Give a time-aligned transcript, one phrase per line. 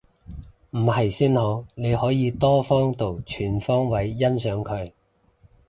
[0.71, 4.93] 唔係先好，你可以多方度全方位欣賞佢